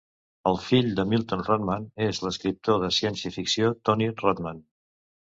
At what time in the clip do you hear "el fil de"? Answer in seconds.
0.51-1.03